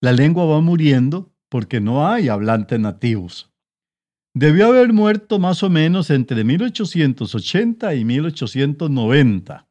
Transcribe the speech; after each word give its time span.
la 0.00 0.12
lengua 0.12 0.44
va 0.44 0.60
muriendo 0.60 1.32
porque 1.48 1.80
no 1.80 2.06
hay 2.06 2.28
hablantes 2.28 2.78
nativos. 2.78 3.52
Debió 4.34 4.66
haber 4.66 4.92
muerto 4.92 5.38
más 5.38 5.62
o 5.62 5.70
menos 5.70 6.10
entre 6.10 6.44
1880 6.44 7.94
y 7.94 8.04
1890. 8.04 9.66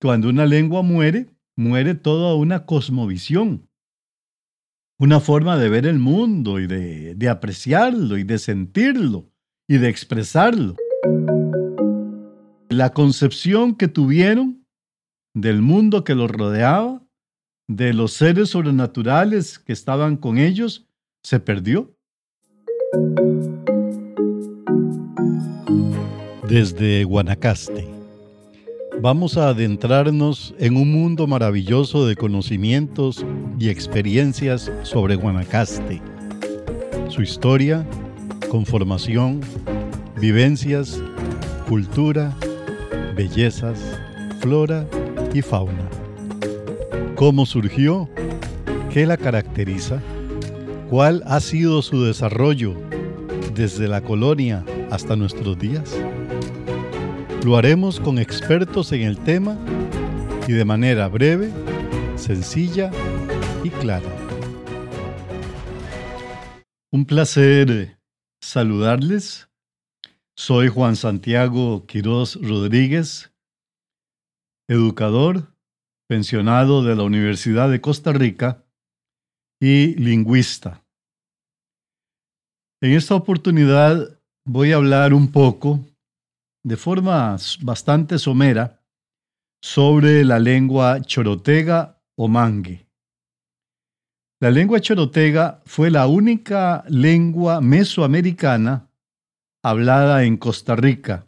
Cuando 0.00 0.28
una 0.28 0.44
lengua 0.44 0.82
muere, 0.82 1.30
muere 1.56 1.94
toda 1.94 2.34
una 2.34 2.66
cosmovisión, 2.66 3.68
una 4.98 5.20
forma 5.20 5.56
de 5.56 5.68
ver 5.70 5.86
el 5.86 5.98
mundo 5.98 6.60
y 6.60 6.66
de, 6.66 7.14
de 7.14 7.28
apreciarlo 7.28 8.18
y 8.18 8.24
de 8.24 8.38
sentirlo 8.38 9.30
y 9.66 9.78
de 9.78 9.88
expresarlo. 9.88 10.76
La 12.68 12.92
concepción 12.92 13.76
que 13.76 13.88
tuvieron 13.88 14.66
del 15.34 15.62
mundo 15.62 16.04
que 16.04 16.14
los 16.14 16.30
rodeaba, 16.30 17.01
de 17.68 17.92
los 17.92 18.12
seres 18.12 18.50
sobrenaturales 18.50 19.58
que 19.58 19.72
estaban 19.72 20.16
con 20.16 20.38
ellos, 20.38 20.86
se 21.22 21.40
perdió. 21.40 21.94
Desde 26.48 27.04
Guanacaste, 27.04 27.88
vamos 29.00 29.38
a 29.38 29.48
adentrarnos 29.48 30.54
en 30.58 30.76
un 30.76 30.92
mundo 30.92 31.26
maravilloso 31.26 32.06
de 32.06 32.16
conocimientos 32.16 33.24
y 33.58 33.70
experiencias 33.70 34.70
sobre 34.82 35.14
Guanacaste, 35.14 36.02
su 37.08 37.22
historia, 37.22 37.86
conformación, 38.50 39.40
vivencias, 40.20 41.00
cultura, 41.68 42.36
bellezas, 43.16 43.80
flora 44.40 44.86
y 45.32 45.40
fauna. 45.40 46.01
¿Cómo 47.16 47.46
surgió? 47.46 48.08
¿Qué 48.90 49.06
la 49.06 49.16
caracteriza? 49.16 50.02
¿Cuál 50.88 51.22
ha 51.26 51.40
sido 51.40 51.82
su 51.82 52.02
desarrollo 52.02 52.74
desde 53.54 53.86
la 53.86 54.00
colonia 54.00 54.64
hasta 54.90 55.14
nuestros 55.14 55.58
días? 55.58 55.94
Lo 57.44 57.56
haremos 57.56 58.00
con 58.00 58.18
expertos 58.18 58.92
en 58.92 59.02
el 59.02 59.18
tema 59.18 59.58
y 60.48 60.52
de 60.52 60.64
manera 60.64 61.06
breve, 61.08 61.50
sencilla 62.16 62.90
y 63.62 63.70
clara. 63.70 64.08
Un 66.90 67.04
placer 67.04 67.98
saludarles. 68.40 69.48
Soy 70.34 70.68
Juan 70.68 70.96
Santiago 70.96 71.86
Quiroz 71.86 72.36
Rodríguez, 72.42 73.32
educador, 74.66 75.51
de 76.12 76.94
la 76.94 77.04
Universidad 77.04 77.70
de 77.70 77.80
Costa 77.80 78.12
Rica 78.12 78.62
y 79.58 79.94
lingüista. 79.94 80.84
En 82.82 82.92
esta 82.92 83.14
oportunidad 83.14 84.20
voy 84.44 84.72
a 84.72 84.76
hablar 84.76 85.14
un 85.14 85.32
poco, 85.32 85.80
de 86.64 86.76
forma 86.76 87.36
bastante 87.62 88.18
somera, 88.18 88.82
sobre 89.62 90.22
la 90.22 90.38
lengua 90.38 91.00
chorotega 91.00 92.02
o 92.18 92.28
mangue. 92.28 92.86
La 94.38 94.50
lengua 94.50 94.80
chorotega 94.80 95.62
fue 95.64 95.90
la 95.90 96.06
única 96.08 96.84
lengua 96.88 97.62
mesoamericana 97.62 98.90
hablada 99.64 100.24
en 100.24 100.36
Costa 100.36 100.76
Rica, 100.76 101.26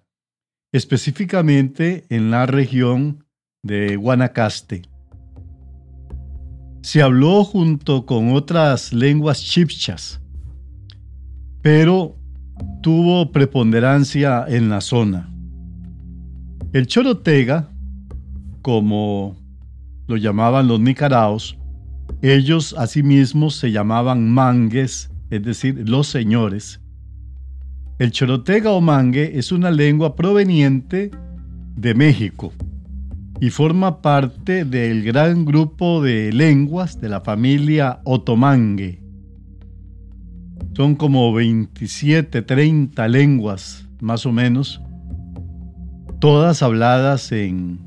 específicamente 0.72 2.04
en 2.10 2.30
la 2.30 2.44
región 2.44 3.23
de 3.64 3.96
Guanacaste. 3.96 4.82
Se 6.82 7.02
habló 7.02 7.42
junto 7.44 8.06
con 8.06 8.34
otras 8.34 8.92
lenguas 8.92 9.42
chipchas, 9.42 10.20
pero 11.62 12.16
tuvo 12.82 13.32
preponderancia 13.32 14.44
en 14.46 14.68
la 14.68 14.82
zona. 14.82 15.30
El 16.72 16.86
chorotega, 16.86 17.70
como 18.60 19.36
lo 20.06 20.16
llamaban 20.16 20.68
los 20.68 20.78
nicaraos, 20.78 21.56
ellos 22.20 22.74
asimismo 22.76 23.48
se 23.48 23.72
llamaban 23.72 24.28
mangues, 24.28 25.10
es 25.30 25.42
decir, 25.42 25.88
los 25.88 26.06
señores. 26.06 26.80
El 27.98 28.10
chorotega 28.12 28.72
o 28.72 28.82
mangue 28.82 29.38
es 29.38 29.52
una 29.52 29.70
lengua 29.70 30.14
proveniente 30.16 31.10
de 31.76 31.94
México 31.94 32.52
y 33.44 33.50
forma 33.50 34.00
parte 34.00 34.64
del 34.64 35.04
gran 35.04 35.44
grupo 35.44 36.02
de 36.02 36.32
lenguas 36.32 36.98
de 36.98 37.10
la 37.10 37.20
familia 37.20 38.00
otomangue. 38.04 39.02
Son 40.74 40.94
como 40.94 41.30
27, 41.34 42.40
30 42.40 43.06
lenguas, 43.06 43.86
más 44.00 44.24
o 44.24 44.32
menos, 44.32 44.80
todas 46.20 46.62
habladas 46.62 47.32
en 47.32 47.80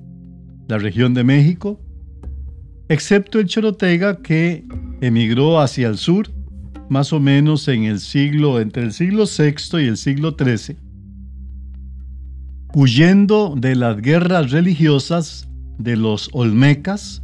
la 0.67 0.78
región 0.78 1.16
de 1.16 1.23
México, 1.23 1.81
excepto 2.88 3.40
el 3.40 3.47
chorotega 3.47 4.22
que 4.22 4.63
emigró 5.01 5.59
hacia 5.59 5.88
el 5.88 5.97
sur, 5.97 6.29
más 6.88 7.12
o 7.12 7.19
menos 7.19 7.67
en 7.67 7.85
el 7.85 8.00
siglo, 8.00 8.62
entre 8.62 8.84
el 8.84 8.94
siglo 8.94 9.23
VI 9.23 9.81
y 9.81 9.88
el 9.88 9.97
siglo 9.97 10.35
XIII, 10.38 10.78
huyendo 12.75 13.56
de 13.57 13.75
las 13.75 14.00
guerras 14.00 14.51
religiosas 14.51 15.47
de 15.77 15.95
los 15.95 16.29
olmecas 16.33 17.21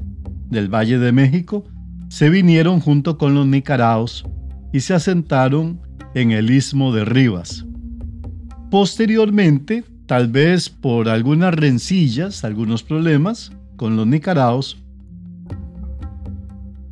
del 0.50 0.74
Valle 0.74 1.00
de 1.00 1.12
México, 1.12 1.64
se 2.10 2.30
vinieron 2.30 2.80
junto 2.80 3.18
con 3.18 3.34
los 3.34 3.48
nicaraos 3.48 4.26
y 4.72 4.82
se 4.82 4.94
asentaron 4.94 5.82
en 6.14 6.32
el 6.32 6.52
istmo 6.52 6.94
de 6.94 7.06
Rivas. 7.06 7.66
Posteriormente, 8.70 9.84
tal 10.06 10.28
vez 10.28 10.70
por 10.70 11.10
algunas 11.10 11.54
rencillas, 11.54 12.44
algunos 12.44 12.84
problemas 12.84 13.52
con 13.76 13.96
los 13.96 14.06
nicaraos, 14.06 14.78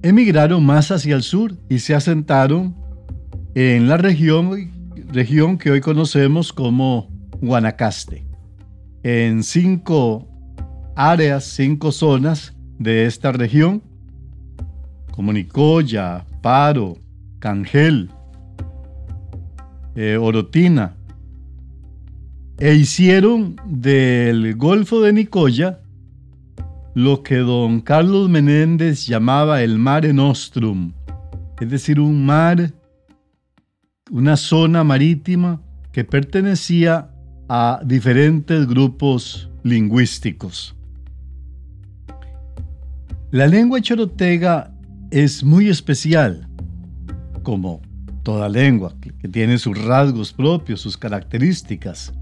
emigraron 0.01 0.65
más 0.65 0.91
hacia 0.91 1.15
el 1.15 1.23
sur 1.23 1.55
y 1.69 1.79
se 1.79 1.93
asentaron 1.93 2.75
en 3.53 3.87
la 3.87 3.97
región, 3.97 4.71
región 5.11 5.57
que 5.57 5.71
hoy 5.71 5.81
conocemos 5.81 6.53
como 6.53 7.09
Guanacaste, 7.41 8.25
en 9.03 9.43
cinco 9.43 10.30
áreas, 10.95 11.43
cinco 11.45 11.91
zonas 11.91 12.53
de 12.79 13.05
esta 13.05 13.31
región, 13.31 13.81
como 15.11 15.33
Nicoya, 15.33 16.25
Paro, 16.41 16.97
Cangel, 17.39 18.09
eh, 19.95 20.17
Orotina, 20.17 20.95
e 22.57 22.75
hicieron 22.75 23.55
del 23.65 24.55
Golfo 24.55 25.01
de 25.01 25.13
Nicoya 25.13 25.79
lo 26.93 27.23
que 27.23 27.37
don 27.37 27.81
Carlos 27.81 28.29
Menéndez 28.29 29.07
llamaba 29.07 29.63
el 29.63 29.77
Mare 29.77 30.13
Nostrum, 30.13 30.91
es 31.59 31.69
decir, 31.69 31.99
un 31.99 32.25
mar, 32.25 32.71
una 34.09 34.35
zona 34.35 34.83
marítima 34.83 35.61
que 35.91 36.03
pertenecía 36.03 37.09
a 37.47 37.81
diferentes 37.85 38.67
grupos 38.67 39.49
lingüísticos. 39.63 40.75
La 43.31 43.47
lengua 43.47 43.81
chorotega 43.81 44.71
es 45.09 45.43
muy 45.43 45.69
especial 45.69 46.47
como 47.43 47.81
toda 48.23 48.49
lengua, 48.49 48.93
que 49.01 49.27
tiene 49.27 49.57
sus 49.57 49.81
rasgos 49.81 50.33
propios, 50.33 50.81
sus 50.81 50.97
características. 50.97 52.13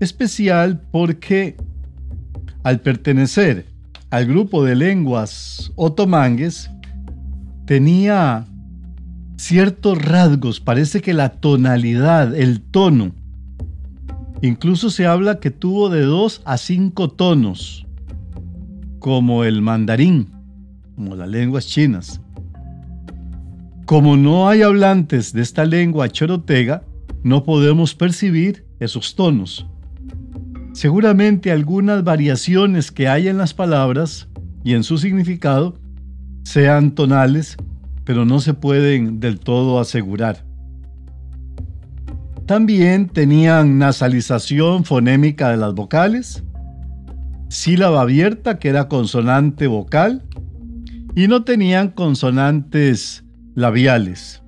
Especial 0.00 0.80
porque 0.90 1.56
al 2.62 2.80
pertenecer 2.80 3.66
al 4.12 4.26
grupo 4.26 4.62
de 4.62 4.76
lenguas 4.76 5.72
otomangues, 5.74 6.70
tenía 7.64 8.44
ciertos 9.36 10.02
rasgos, 10.02 10.60
parece 10.60 11.00
que 11.00 11.14
la 11.14 11.30
tonalidad, 11.30 12.36
el 12.36 12.60
tono, 12.60 13.12
incluso 14.42 14.90
se 14.90 15.06
habla 15.06 15.40
que 15.40 15.50
tuvo 15.50 15.88
de 15.88 16.02
dos 16.02 16.42
a 16.44 16.58
cinco 16.58 17.08
tonos, 17.08 17.81
como 19.02 19.42
el 19.42 19.62
mandarín, 19.62 20.30
como 20.94 21.16
las 21.16 21.28
lenguas 21.28 21.66
chinas. 21.66 22.20
Como 23.84 24.16
no 24.16 24.48
hay 24.48 24.62
hablantes 24.62 25.32
de 25.32 25.42
esta 25.42 25.64
lengua 25.64 26.08
chorotega, 26.08 26.84
no 27.24 27.42
podemos 27.42 27.96
percibir 27.96 28.64
esos 28.78 29.16
tonos. 29.16 29.66
Seguramente 30.72 31.50
algunas 31.50 32.04
variaciones 32.04 32.92
que 32.92 33.08
hay 33.08 33.26
en 33.26 33.38
las 33.38 33.52
palabras 33.52 34.28
y 34.62 34.74
en 34.74 34.84
su 34.84 34.96
significado 34.98 35.80
sean 36.44 36.92
tonales, 36.92 37.56
pero 38.04 38.24
no 38.24 38.38
se 38.38 38.54
pueden 38.54 39.18
del 39.18 39.40
todo 39.40 39.80
asegurar. 39.80 40.46
También 42.46 43.08
tenían 43.08 43.78
nasalización 43.78 44.84
fonémica 44.84 45.50
de 45.50 45.56
las 45.56 45.74
vocales, 45.74 46.44
sílaba 47.52 48.00
abierta 48.00 48.58
que 48.58 48.70
era 48.70 48.88
consonante 48.88 49.66
vocal 49.66 50.22
y 51.14 51.28
no 51.28 51.44
tenían 51.44 51.90
consonantes 51.90 53.24
labiales. 53.54 54.42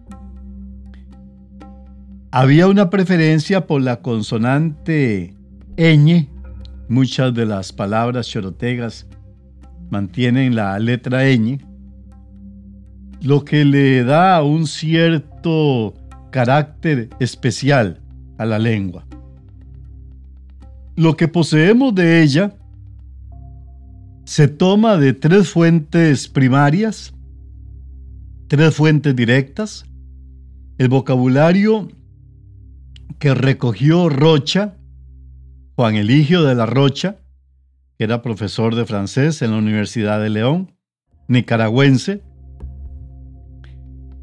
Había 2.31 2.67
una 2.67 2.89
preferencia 2.89 3.67
por 3.67 3.83
la 3.83 4.01
consonante 4.01 5.35
ñ. 5.77 6.29
Muchas 6.89 7.35
de 7.35 7.45
las 7.45 7.75
palabras 7.75 8.27
chorotegas 8.27 9.07
mantienen 9.91 10.57
la 10.57 10.79
letra 10.79 11.29
ñ, 11.29 11.61
lo 13.21 13.45
que 13.45 13.67
le 13.67 14.03
da 14.03 14.43
un 14.43 14.67
cierto 14.67 15.93
carácter 16.31 17.11
especial 17.21 18.01
a 18.39 18.47
la 18.47 18.59
lengua. 18.59 19.05
Lo 20.97 21.19
que 21.19 21.29
poseemos 21.29 21.95
de 21.95 22.23
ella 22.23 22.55
se 24.25 24.49
toma 24.49 24.97
de 24.97 25.13
tres 25.13 25.51
fuentes 25.51 26.29
primarias, 26.29 27.15
tres 28.49 28.75
fuentes 28.75 29.15
directas, 29.15 29.87
el 30.79 30.89
vocabulario 30.89 31.89
que 33.19 33.35
recogió 33.35 34.09
Rocha, 34.09 34.77
Juan 35.77 35.97
Eligio 35.97 36.43
de 36.43 36.55
la 36.55 36.67
Rocha, 36.67 37.17
que 37.99 38.05
era 38.05 38.23
profesor 38.23 38.75
de 38.75 38.87
francés 38.87 39.43
en 39.43 39.53
la 39.53 39.59
Universidad 39.59 40.21
de 40.21 40.31
León, 40.31 40.73
nicaragüense. 41.29 42.23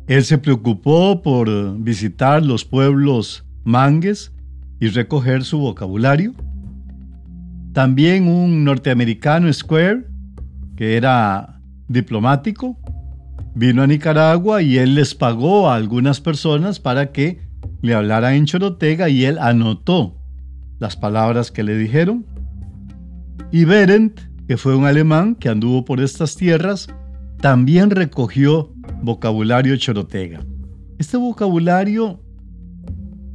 Él 0.08 0.24
se 0.26 0.38
preocupó 0.38 1.22
por 1.22 1.78
visitar 1.80 2.44
los 2.44 2.66
pueblos 2.66 3.46
mangues 3.64 4.34
y 4.80 4.88
recoger 4.90 5.46
su 5.46 5.60
vocabulario. 5.60 6.34
También 7.74 8.28
un 8.28 8.66
norteamericano 8.66 9.52
Square, 9.52 10.06
que 10.76 10.98
era 10.98 11.62
diplomático, 11.88 12.78
vino 13.56 13.82
a 13.82 13.88
Nicaragua 13.88 14.62
y 14.62 14.78
él 14.78 14.96
les 14.96 15.16
pagó 15.16 15.70
a 15.70 15.76
algunas 15.76 16.20
personas 16.20 16.80
para 16.80 17.12
que 17.12 17.42
le 17.82 17.94
hablaran 17.94 18.34
en 18.34 18.46
chorotega 18.46 19.10
y 19.10 19.26
él 19.26 19.38
anotó 19.40 20.18
las 20.80 20.98
palabras 20.98 21.52
que 21.52 21.64
le 21.64 21.78
dijeron. 21.78 22.26
Y 23.52 23.66
Berendt, 23.66 24.20
que 24.48 24.58
fue 24.58 24.76
un 24.76 24.86
alemán 24.86 25.36
que 25.36 25.50
anduvo 25.50 25.86
por 25.86 26.02
estas 26.02 26.36
tierras, 26.36 26.88
también 27.40 27.90
recogió 27.90 28.74
vocabulario 29.02 29.76
chorotega. 29.78 30.46
Este 30.98 31.18
vocabulario 31.18 32.22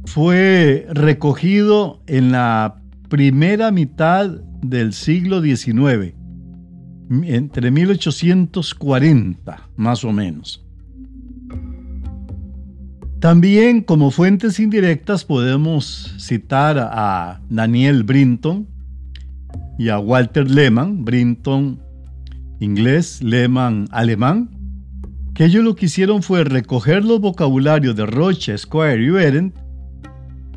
fue 0.05 0.87
recogido 0.89 2.01
en 2.07 2.31
la 2.31 2.81
primera 3.09 3.71
mitad 3.71 4.29
del 4.61 4.93
siglo 4.93 5.41
XIX, 5.41 6.13
entre 7.23 7.71
1840 7.71 9.69
más 9.75 10.03
o 10.03 10.11
menos. 10.11 10.63
También 13.19 13.81
como 13.81 14.11
fuentes 14.11 14.59
indirectas 14.59 15.25
podemos 15.25 16.13
citar 16.19 16.77
a 16.79 17.41
Daniel 17.49 18.03
Brinton 18.03 18.67
y 19.79 19.89
a 19.89 19.97
Walter 19.97 20.49
Lehmann, 20.49 21.03
Brinton 21.03 21.79
inglés, 22.59 23.23
Lehmann 23.23 23.87
alemán, 23.91 24.49
que 25.33 25.45
ellos 25.45 25.63
lo 25.63 25.75
que 25.75 25.85
hicieron 25.87 26.21
fue 26.23 26.43
recoger 26.43 27.05
los 27.05 27.21
vocabularios 27.21 27.95
de 27.95 28.05
Roche, 28.05 28.57
Square 28.57 29.03
y 29.03 29.09
Berendt 29.09 29.66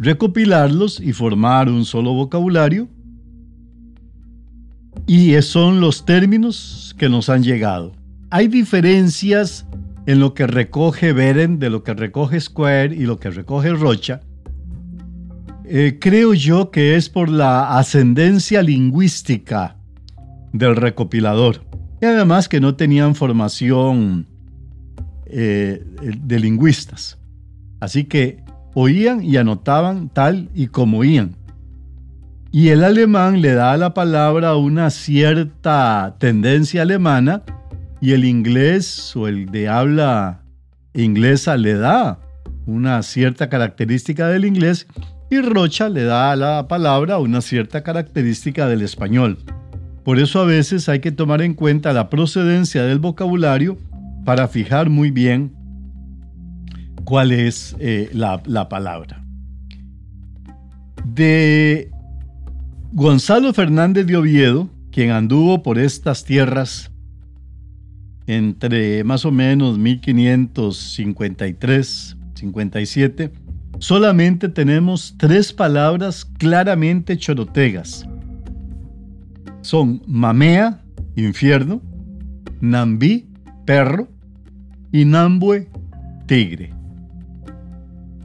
recopilarlos 0.00 0.98
y 0.98 1.12
formar 1.12 1.68
un 1.68 1.84
solo 1.84 2.14
vocabulario. 2.14 2.88
Y 5.06 5.40
son 5.42 5.80
los 5.80 6.04
términos 6.04 6.94
que 6.98 7.08
nos 7.08 7.28
han 7.28 7.42
llegado. 7.42 7.92
Hay 8.30 8.48
diferencias 8.48 9.66
en 10.06 10.20
lo 10.20 10.34
que 10.34 10.46
recoge 10.46 11.12
Beren, 11.12 11.58
de 11.58 11.70
lo 11.70 11.82
que 11.84 11.94
recoge 11.94 12.40
Square 12.40 12.94
y 12.94 13.00
lo 13.00 13.18
que 13.18 13.30
recoge 13.30 13.70
Rocha. 13.70 14.20
Eh, 15.64 15.98
creo 16.00 16.34
yo 16.34 16.70
que 16.70 16.96
es 16.96 17.08
por 17.08 17.28
la 17.28 17.78
ascendencia 17.78 18.62
lingüística 18.62 19.76
del 20.52 20.76
recopilador. 20.76 21.64
Y 22.00 22.06
además 22.06 22.48
que 22.48 22.60
no 22.60 22.74
tenían 22.74 23.14
formación 23.14 24.26
eh, 25.26 25.84
de 26.00 26.38
lingüistas. 26.40 27.18
Así 27.78 28.04
que 28.04 28.42
oían 28.74 29.22
y 29.22 29.36
anotaban 29.36 30.08
tal 30.08 30.48
y 30.54 30.68
como 30.68 30.98
oían. 30.98 31.36
Y 32.52 32.68
el 32.68 32.82
alemán 32.82 33.42
le 33.42 33.54
da 33.54 33.72
a 33.72 33.76
la 33.76 33.94
palabra 33.94 34.56
una 34.56 34.90
cierta 34.90 36.16
tendencia 36.18 36.82
alemana 36.82 37.42
y 38.00 38.12
el 38.12 38.24
inglés 38.24 39.14
o 39.14 39.28
el 39.28 39.46
de 39.46 39.68
habla 39.68 40.42
inglesa 40.94 41.56
le 41.56 41.74
da 41.74 42.18
una 42.66 43.02
cierta 43.02 43.48
característica 43.48 44.26
del 44.28 44.44
inglés 44.44 44.86
y 45.30 45.40
Rocha 45.40 45.88
le 45.88 46.02
da 46.02 46.32
a 46.32 46.36
la 46.36 46.66
palabra 46.66 47.18
una 47.18 47.40
cierta 47.40 47.82
característica 47.82 48.66
del 48.66 48.82
español. 48.82 49.38
Por 50.04 50.18
eso 50.18 50.40
a 50.40 50.44
veces 50.44 50.88
hay 50.88 50.98
que 50.98 51.12
tomar 51.12 51.42
en 51.42 51.54
cuenta 51.54 51.92
la 51.92 52.10
procedencia 52.10 52.82
del 52.82 52.98
vocabulario 52.98 53.78
para 54.24 54.48
fijar 54.48 54.90
muy 54.90 55.10
bien 55.12 55.52
cuál 57.10 57.32
es 57.32 57.76
eh, 57.80 58.08
la, 58.12 58.40
la 58.46 58.68
palabra. 58.68 59.24
De 61.04 61.90
Gonzalo 62.92 63.52
Fernández 63.52 64.06
de 64.06 64.16
Oviedo, 64.16 64.70
quien 64.92 65.10
anduvo 65.10 65.64
por 65.64 65.80
estas 65.80 66.24
tierras 66.24 66.92
entre 68.28 69.02
más 69.02 69.24
o 69.24 69.32
menos 69.32 69.76
1553, 69.76 72.16
57, 72.34 73.32
solamente 73.80 74.48
tenemos 74.48 75.16
tres 75.18 75.52
palabras 75.52 76.24
claramente 76.24 77.18
chorotegas. 77.18 78.06
Son 79.62 80.00
mamea, 80.06 80.80
infierno, 81.16 81.82
nambí, 82.60 83.26
perro, 83.66 84.06
y 84.92 85.04
nambue, 85.04 85.68
tigre. 86.26 86.79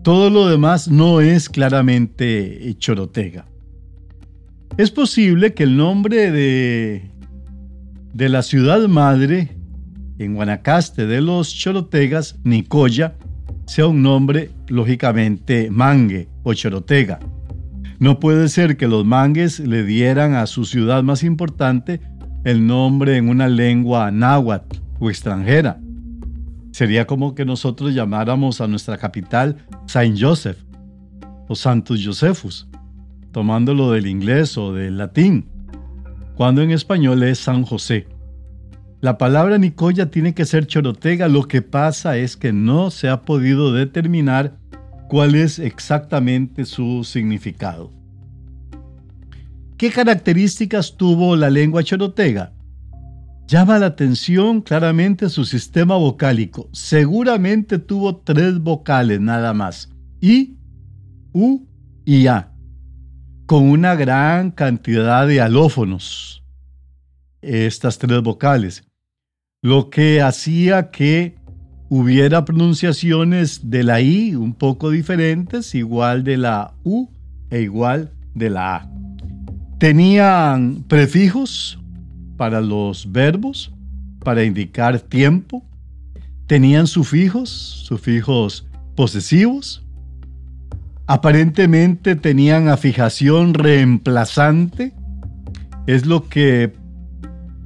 Todo 0.05 0.29
lo 0.29 0.47
demás 0.47 0.87
no 0.87 1.19
es 1.19 1.49
claramente 1.49 2.75
chorotega. 2.77 3.47
Es 4.77 4.91
posible 4.91 5.55
que 5.55 5.63
el 5.63 5.77
nombre 5.77 6.29
de, 6.29 7.09
de 8.13 8.29
la 8.29 8.43
ciudad 8.43 8.87
madre 8.87 9.57
en 10.19 10.35
Guanacaste 10.35 11.07
de 11.07 11.21
los 11.21 11.51
chorotegas, 11.51 12.37
Nicoya, 12.43 13.15
sea 13.65 13.87
un 13.87 14.03
nombre 14.03 14.51
lógicamente 14.67 15.71
mangue 15.71 16.27
o 16.43 16.53
chorotega. 16.53 17.19
No 17.97 18.19
puede 18.19 18.47
ser 18.49 18.77
que 18.77 18.87
los 18.87 19.05
mangues 19.05 19.59
le 19.59 19.83
dieran 19.83 20.35
a 20.35 20.45
su 20.45 20.65
ciudad 20.65 21.01
más 21.01 21.23
importante 21.23 21.99
el 22.43 22.67
nombre 22.67 23.17
en 23.17 23.27
una 23.27 23.47
lengua 23.47 24.11
náhuatl 24.11 24.77
o 24.99 25.09
extranjera. 25.09 25.79
Sería 26.75 27.07
como 27.07 27.35
que 27.35 27.45
nosotros 27.45 27.93
llamáramos 27.93 28.59
a 28.59 28.67
nuestra 28.67 28.97
capital 28.97 29.55
Saint 29.85 30.19
Joseph 30.19 30.57
o 31.47 31.55
Santos 31.55 32.01
Josephus, 32.03 32.67
tomándolo 33.31 33.91
del 33.91 34.07
inglés 34.07 34.57
o 34.57 34.73
del 34.73 34.97
latín, 34.97 35.47
cuando 36.35 36.61
en 36.61 36.71
español 36.71 37.23
es 37.23 37.39
San 37.39 37.63
José. 37.63 38.07
La 38.99 39.17
palabra 39.17 39.57
Nicoya 39.57 40.11
tiene 40.11 40.33
que 40.33 40.43
ser 40.43 40.67
chorotega, 40.67 41.29
lo 41.29 41.47
que 41.47 41.61
pasa 41.61 42.17
es 42.17 42.35
que 42.35 42.51
no 42.51 42.91
se 42.91 43.07
ha 43.07 43.21
podido 43.21 43.71
determinar 43.71 44.57
cuál 45.07 45.35
es 45.35 45.59
exactamente 45.59 46.65
su 46.65 47.05
significado. 47.05 47.93
¿Qué 49.77 49.91
características 49.91 50.97
tuvo 50.97 51.37
la 51.37 51.49
lengua 51.49 51.83
chorotega? 51.83 52.51
Llama 53.47 53.77
la 53.77 53.85
atención 53.85 54.61
claramente 54.61 55.29
su 55.29 55.45
sistema 55.45 55.95
vocálico. 55.97 56.67
Seguramente 56.71 57.77
tuvo 57.77 58.15
tres 58.17 58.57
vocales 58.57 59.21
nada 59.21 59.53
más. 59.53 59.87
I, 60.19 60.57
U 61.31 61.67
y 62.05 62.25
A. 62.25 62.51
Con 63.45 63.69
una 63.69 63.93
gran 63.93 64.49
cantidad 64.49 65.27
de 65.27 65.41
alófonos. 65.41 66.43
Estas 67.41 67.99
tres 67.99 68.23
vocales. 68.23 68.83
Lo 69.61 69.91
que 69.91 70.23
hacía 70.23 70.89
que 70.89 71.35
hubiera 71.87 72.45
pronunciaciones 72.45 73.69
de 73.69 73.83
la 73.83 74.01
I 74.01 74.35
un 74.35 74.55
poco 74.55 74.89
diferentes, 74.89 75.75
igual 75.75 76.23
de 76.23 76.37
la 76.37 76.73
U 76.83 77.11
e 77.51 77.61
igual 77.61 78.11
de 78.33 78.49
la 78.49 78.77
A. 78.77 78.91
Tenían 79.77 80.83
prefijos 80.87 81.77
para 82.37 82.61
los 82.61 83.11
verbos, 83.11 83.71
para 84.23 84.43
indicar 84.43 84.99
tiempo. 84.99 85.63
Tenían 86.47 86.87
sufijos, 86.87 87.49
sufijos 87.49 88.67
posesivos. 88.95 89.83
Aparentemente 91.07 92.15
tenían 92.15 92.67
afijación 92.67 93.53
reemplazante. 93.53 94.93
Es 95.87 96.05
lo 96.05 96.27
que 96.27 96.73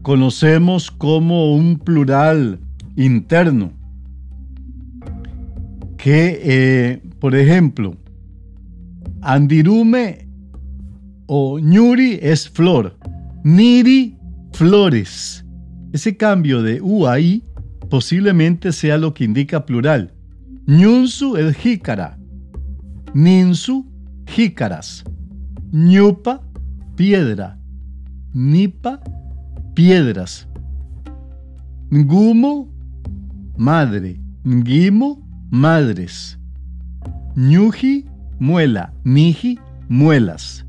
conocemos 0.02 0.92
como 0.92 1.54
un 1.54 1.80
plural 1.80 2.60
interno. 2.96 3.72
Que, 5.98 6.40
eh, 6.44 7.02
por 7.20 7.36
ejemplo, 7.36 7.96
Andirume 9.22 10.28
o 11.28 11.60
ñuri 11.60 12.20
es 12.22 12.50
flor, 12.50 12.96
niri 13.44 14.16
flores. 14.54 15.46
Ese 15.94 16.18
cambio 16.18 16.62
de 16.62 16.82
u 16.82 17.08
a 17.08 17.20
i 17.20 17.44
posiblemente 17.90 18.72
sea 18.72 18.98
lo 18.98 19.14
que 19.14 19.24
indica 19.24 19.66
plural. 19.66 20.14
Ñunsu 20.68 21.38
es 21.38 21.56
jícara, 21.58 22.20
ninsu 23.14 23.86
jícaras, 24.28 25.04
ñupa 25.72 26.42
piedra, 26.96 27.58
nipa 28.34 29.02
piedras, 29.74 30.48
ngumo 31.92 32.70
madre, 33.58 34.20
ngimo 34.46 35.28
madres, 35.50 36.38
ñuji 37.36 38.06
muela, 38.40 38.94
niji 39.04 39.58
muelas. 39.88 40.66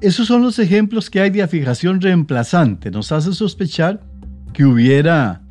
Esos 0.00 0.26
son 0.26 0.42
los 0.42 0.58
ejemplos 0.58 1.08
que 1.08 1.20
hay 1.20 1.30
de 1.30 1.42
afijación 1.42 2.00
reemplazante. 2.00 2.90
Nos 2.90 3.12
hace 3.12 3.32
sospechar 3.32 4.02
que 4.52 4.64
hubiera 4.64 5.42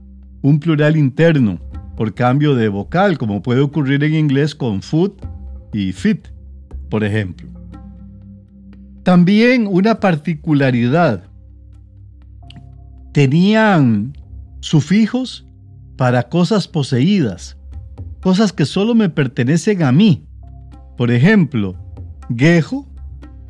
un 0.41 0.59
plural 0.59 0.95
interno 0.97 1.59
por 1.97 2.13
cambio 2.13 2.53
de 2.53 2.69
vocal, 2.69 3.17
como 3.17 3.41
puede 3.41 3.61
ocurrir 3.61 4.03
en 4.03 4.13
inglés 4.13 4.53
con 4.53 4.81
foot 4.83 5.25
y 5.73 5.93
fit, 5.93 6.27
por 6.89 7.03
ejemplo. 7.03 7.47
También 9.03 9.67
una 9.67 9.99
particularidad. 9.99 11.23
Tenían 13.13 14.13
sufijos 14.59 15.47
para 15.95 16.23
cosas 16.29 16.67
poseídas, 16.67 17.57
cosas 18.21 18.53
que 18.53 18.65
solo 18.65 18.93
me 18.93 19.09
pertenecen 19.09 19.81
a 19.81 19.91
mí. 19.91 20.27
Por 20.97 21.11
ejemplo, 21.11 21.75
gejo 22.35 22.87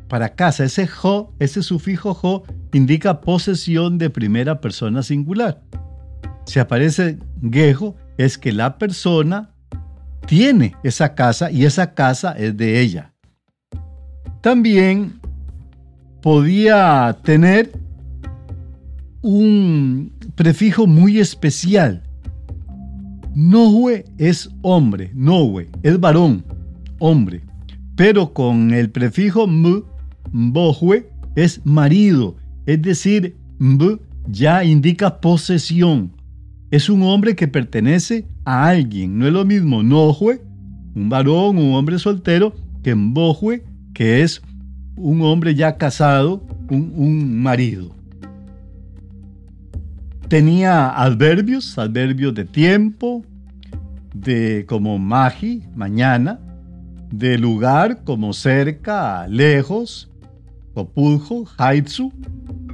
para 0.08 0.34
casa. 0.34 0.64
Ese 0.64 0.86
jo, 0.86 1.34
ese 1.38 1.62
sufijo 1.62 2.14
jo, 2.14 2.44
indica 2.72 3.20
posesión 3.20 3.98
de 3.98 4.10
primera 4.10 4.60
persona 4.60 5.02
singular. 5.02 5.62
Si 6.46 6.58
aparece 6.58 7.18
gejo, 7.50 7.96
es 8.18 8.38
que 8.38 8.52
la 8.52 8.78
persona 8.78 9.50
tiene 10.26 10.74
esa 10.82 11.14
casa 11.14 11.50
y 11.50 11.64
esa 11.64 11.94
casa 11.94 12.32
es 12.32 12.56
de 12.56 12.80
ella. 12.80 13.12
También 14.40 15.20
podía 16.22 17.16
tener 17.22 17.72
un 19.22 20.12
prefijo 20.34 20.86
muy 20.86 21.18
especial. 21.18 22.02
Nohue 23.34 24.04
es 24.18 24.48
hombre, 24.62 25.10
Nohue 25.14 25.68
es 25.82 26.00
varón, 26.00 26.44
hombre, 26.98 27.42
pero 27.96 28.32
con 28.32 28.72
el 28.72 28.90
prefijo 28.90 29.44
m 29.44 29.82
Mbohue 30.32 31.08
es 31.34 31.60
marido, 31.64 32.36
es 32.66 32.82
decir, 32.82 33.36
mb 33.58 34.00
ya 34.28 34.64
indica 34.64 35.20
posesión. 35.20 36.12
Es 36.70 36.90
un 36.90 37.02
hombre 37.02 37.36
que 37.36 37.46
pertenece 37.48 38.26
a 38.44 38.66
alguien. 38.66 39.18
No 39.18 39.26
es 39.26 39.32
lo 39.32 39.44
mismo 39.44 39.82
Nohue, 39.82 40.42
un 40.94 41.08
varón, 41.08 41.58
un 41.58 41.74
hombre 41.74 41.98
soltero, 41.98 42.54
que 42.82 42.94
Mbohue, 42.94 43.64
que 43.94 44.22
es 44.22 44.42
un 44.96 45.22
hombre 45.22 45.54
ya 45.54 45.76
casado, 45.76 46.42
un, 46.70 46.92
un 46.96 47.42
marido. 47.42 47.94
Tenía 50.28 50.88
adverbios, 50.88 51.78
adverbios 51.78 52.34
de 52.34 52.44
tiempo, 52.44 53.24
de 54.12 54.64
como 54.66 54.98
magi, 54.98 55.62
mañana, 55.76 56.40
de 57.12 57.38
lugar 57.38 58.02
como 58.02 58.32
cerca, 58.32 59.28
lejos, 59.28 60.10
Populjo, 60.76 61.46
Haitsu, 61.56 62.12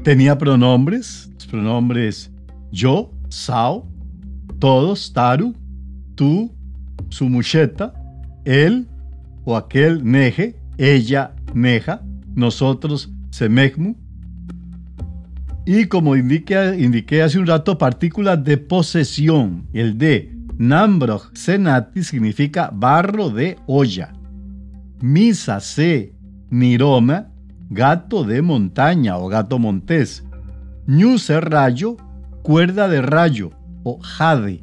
tenía 0.02 0.36
pronombres, 0.36 1.30
los 1.34 1.46
pronombres 1.46 2.32
yo, 2.72 3.12
Sao, 3.28 3.88
todos, 4.58 5.12
Taru, 5.12 5.54
tú, 6.16 6.52
su 7.10 7.28
mucheta, 7.28 7.94
él 8.44 8.88
o 9.44 9.56
aquel 9.56 10.02
Neje, 10.04 10.56
ella, 10.78 11.36
Neja, 11.54 12.02
nosotros, 12.34 13.08
Semekmu. 13.30 13.94
Y 15.64 15.84
como 15.84 16.16
indiqué, 16.16 16.74
indiqué 16.80 17.22
hace 17.22 17.38
un 17.38 17.46
rato, 17.46 17.78
partículas 17.78 18.42
de 18.42 18.58
posesión. 18.58 19.68
El 19.72 19.96
de 19.96 20.36
Nambroj 20.58 21.30
Senati 21.34 22.02
significa 22.02 22.68
barro 22.74 23.30
de 23.30 23.58
olla. 23.68 24.12
Misa 25.00 25.60
se 25.60 26.16
Niroma 26.50 27.31
gato 27.72 28.24
de 28.24 28.42
montaña 28.42 29.16
o 29.16 29.28
gato 29.28 29.58
montés. 29.58 30.22
Ñuse 30.86 31.40
rayo, 31.40 31.96
cuerda 32.42 32.88
de 32.88 33.00
rayo 33.00 33.50
o 33.82 33.98
jade. 34.00 34.62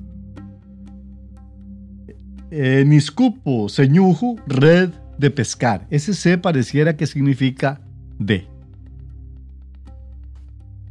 Eh, 2.52 2.84
niscupo, 2.86 3.70
señuju, 3.70 4.38
red 4.48 4.90
de 5.18 5.30
pescar. 5.32 5.86
Ese 5.90 6.14
C 6.14 6.38
pareciera 6.38 6.96
que 6.96 7.08
significa 7.08 7.82
de. 8.18 8.48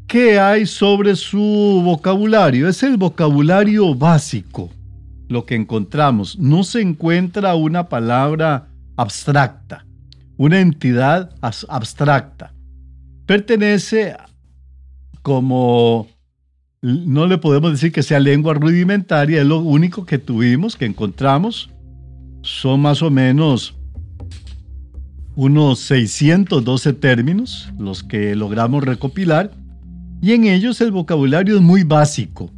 ¿Qué 0.06 0.38
hay 0.40 0.66
sobre 0.66 1.16
su 1.16 1.82
vocabulario? 1.84 2.68
Es 2.68 2.82
el 2.82 2.96
vocabulario 2.96 3.94
básico, 3.94 4.70
lo 5.28 5.44
que 5.44 5.54
encontramos. 5.54 6.38
No 6.38 6.64
se 6.64 6.80
encuentra 6.80 7.54
una 7.54 7.88
palabra 7.88 8.68
abstracta 8.96 9.84
una 10.38 10.60
entidad 10.60 11.34
abstracta. 11.42 12.54
Pertenece 13.26 14.16
como, 15.20 16.08
no 16.80 17.26
le 17.26 17.36
podemos 17.36 17.72
decir 17.72 17.92
que 17.92 18.02
sea 18.02 18.20
lengua 18.20 18.54
rudimentaria, 18.54 19.42
es 19.42 19.46
lo 19.46 19.58
único 19.58 20.06
que 20.06 20.16
tuvimos, 20.16 20.76
que 20.76 20.86
encontramos. 20.86 21.70
Son 22.40 22.80
más 22.80 23.02
o 23.02 23.10
menos 23.10 23.74
unos 25.34 25.80
612 25.80 26.94
términos 26.94 27.68
los 27.78 28.02
que 28.02 28.34
logramos 28.34 28.82
recopilar 28.84 29.52
y 30.20 30.32
en 30.32 30.44
ellos 30.44 30.80
el 30.80 30.92
vocabulario 30.92 31.56
es 31.56 31.62
muy 31.62 31.82
básico. 31.82 32.50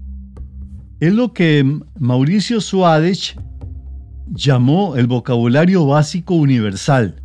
Es 1.00 1.12
lo 1.12 1.32
que 1.32 1.80
Mauricio 1.99 2.60
Suárez 2.60 3.34
llamó 4.28 4.96
el 4.96 5.06
vocabulario 5.06 5.87
básico 5.87 6.34
universal. 6.34 7.16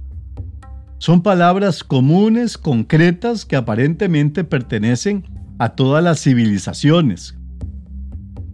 Son 1.05 1.21
palabras 1.21 1.83
comunes, 1.83 2.57
concretas, 2.57 3.45
que 3.45 3.55
aparentemente 3.55 4.43
pertenecen 4.43 5.23
a 5.59 5.75
todas 5.75 6.03
las 6.03 6.19
civilizaciones. 6.19 7.37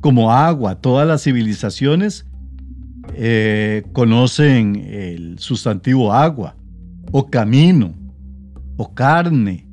Como 0.01 0.33
agua, 0.33 0.81
todas 0.81 1.07
las 1.07 1.23
civilizaciones 1.23 2.29
eh, 3.13 3.83
conocen 3.93 4.75
el 4.75 5.39
sustantivo 5.39 6.11
agua, 6.11 6.57
o 7.13 7.29
camino, 7.29 7.93
o 8.75 8.93
carne, 8.93 9.69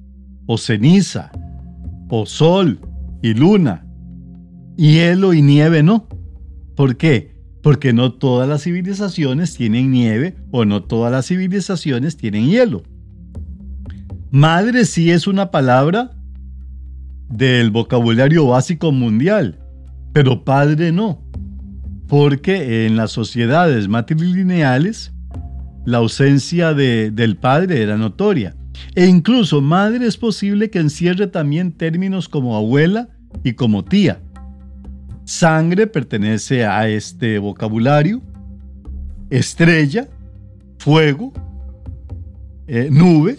o 0.47 0.57
ceniza, 0.57 1.33
o 2.09 2.27
sol 2.27 2.79
y 3.25 3.35
luna. 3.35 3.89
Hielo 4.77 5.35
y 5.35 5.43
nieve 5.43 5.83
no. 5.83 6.07
¿Por 6.77 6.97
qué? 6.97 7.38
Porque 7.69 7.93
no 7.93 8.15
todas 8.15 8.49
las 8.49 8.63
civilizaciones 8.63 9.55
tienen 9.55 9.91
nieve 9.91 10.35
o 10.53 10.65
no 10.65 10.85
todas 10.85 11.13
las 11.13 11.27
civilizaciones 11.27 12.17
tienen 12.17 12.49
hielo. 12.49 12.83
Madre 14.31 14.87
sí 14.87 15.11
es 15.11 15.27
una 15.27 15.51
palabra 15.51 16.13
del 17.29 17.71
vocabulario 17.71 18.47
básico 18.47 18.91
mundial, 18.91 19.59
pero 20.15 20.45
padre 20.45 20.93
no, 20.93 21.23
porque 22.07 22.87
en 22.87 22.97
las 22.97 23.11
sociedades 23.11 23.87
matrilineales 23.87 25.13
la 25.85 25.99
ausencia 25.99 26.73
de, 26.73 27.11
del 27.11 27.37
padre 27.37 27.83
era 27.83 27.99
notoria. 27.99 28.57
E 28.95 29.05
incluso 29.05 29.61
madre 29.61 30.07
es 30.07 30.17
posible 30.17 30.71
que 30.71 30.79
encierre 30.79 31.27
también 31.27 31.73
términos 31.73 32.31
como 32.31 32.57
abuela 32.57 33.11
y 33.45 33.53
como 33.53 33.85
tía. 33.85 34.23
Sangre 35.29 35.87
pertenece 35.87 36.65
a 36.65 36.89
este 36.89 37.39
vocabulario. 37.39 38.23
Estrella, 39.29 40.09
fuego, 40.79 41.35
eh, 42.67 42.89
nube, 42.91 43.37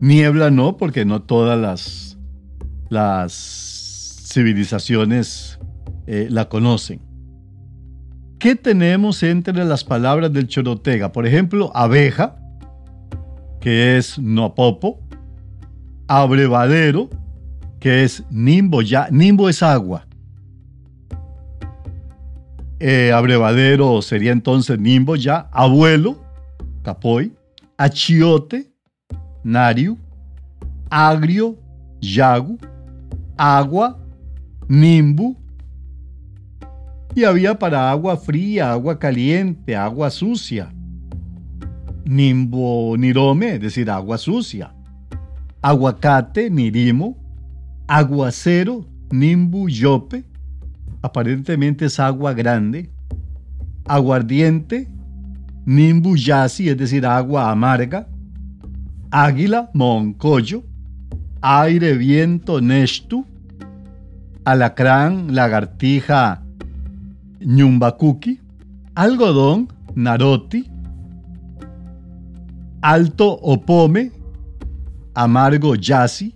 niebla 0.00 0.50
no, 0.50 0.78
porque 0.78 1.04
no 1.04 1.20
todas 1.20 1.60
las, 1.60 2.16
las 2.88 3.34
civilizaciones 4.32 5.58
eh, 6.06 6.28
la 6.30 6.48
conocen. 6.48 7.02
¿Qué 8.38 8.54
tenemos 8.54 9.22
entre 9.22 9.62
las 9.62 9.84
palabras 9.84 10.32
del 10.32 10.48
Chorotega? 10.48 11.12
Por 11.12 11.26
ejemplo, 11.26 11.70
abeja, 11.74 12.36
que 13.60 13.98
es 13.98 14.18
nopopo, 14.18 15.02
abrevadero, 16.08 17.10
que 17.78 18.04
es 18.04 18.24
Nimbo 18.30 18.80
ya. 18.80 19.08
Nimbo 19.10 19.50
es 19.50 19.62
agua. 19.62 20.06
Eh, 22.80 23.12
abrevadero 23.12 24.02
sería 24.02 24.32
entonces 24.32 24.78
Nimbo 24.78 25.16
ya. 25.16 25.48
Abuelo, 25.52 26.16
Capoy. 26.82 27.32
Achiote, 27.76 28.66
Nariu. 29.42 29.98
Agrio, 30.90 31.56
Yagu. 32.00 32.58
Agua, 33.36 33.98
Nimbu. 34.68 35.36
Y 37.16 37.24
había 37.24 37.58
para 37.58 37.90
agua 37.90 38.16
fría, 38.16 38.72
agua 38.72 38.98
caliente, 38.98 39.76
agua 39.76 40.10
sucia. 40.10 40.72
Nimbo 42.04 42.96
Nirome, 42.98 43.54
es 43.54 43.60
decir, 43.60 43.88
agua 43.90 44.18
sucia. 44.18 44.72
Aguacate, 45.62 46.50
Nirimo. 46.50 47.16
Aguacero, 47.86 48.84
Nimbu 49.10 49.68
Yope. 49.68 50.24
Aparentemente 51.04 51.84
es 51.84 52.00
agua 52.00 52.32
grande. 52.32 52.88
Aguardiente, 53.86 54.88
Nimbu 55.66 56.16
Yasi, 56.16 56.70
es 56.70 56.78
decir, 56.78 57.04
agua 57.04 57.50
amarga. 57.50 58.08
Águila, 59.10 59.70
Moncoyo. 59.74 60.64
Aire, 61.42 61.92
viento, 61.98 62.60
Neshtu. 62.62 63.26
Alacrán, 64.46 65.34
lagartija, 65.34 66.42
Ñumbacuki. 67.40 68.40
Algodón, 68.94 69.68
Naroti 69.94 70.70
alto 72.84 73.38
opome, 73.40 74.12
amargo 75.14 75.74
yasi, 75.74 76.34